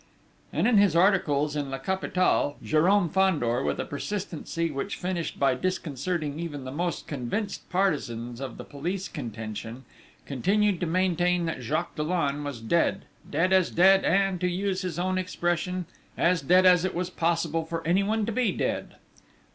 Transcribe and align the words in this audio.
And 0.51 0.67
in 0.67 0.79
his 0.79 0.95
articles 0.95 1.55
in 1.55 1.69
La 1.69 1.77
Capitale, 1.77 2.57
Jérôme 2.63 3.11
Fandor, 3.11 3.63
with 3.63 3.79
a 3.79 3.85
persistency 3.85 4.71
which 4.71 4.95
finished 4.95 5.37
by 5.39 5.53
disconcerting 5.53 6.39
even 6.39 6.63
the 6.63 6.71
most 6.71 7.05
convinced 7.05 7.69
partisans 7.69 8.41
of 8.41 8.57
the 8.57 8.63
police 8.63 9.07
contention, 9.07 9.85
continued 10.25 10.79
to 10.79 10.87
maintain 10.87 11.45
that 11.45 11.61
Jacques 11.61 11.93
Dollon 11.95 12.43
was 12.43 12.61
dead, 12.61 13.05
dead 13.29 13.53
as 13.53 13.69
dead, 13.69 14.03
and, 14.03 14.41
to 14.41 14.47
use 14.47 14.81
his 14.81 14.97
own 14.97 15.19
expression, 15.19 15.85
"as 16.17 16.41
dead 16.41 16.65
as 16.65 16.83
it 16.83 16.95
was 16.95 17.11
possible 17.11 17.63
for 17.63 17.85
anyone 17.85 18.25
to 18.25 18.31
be 18.31 18.51
dead!" 18.51 18.95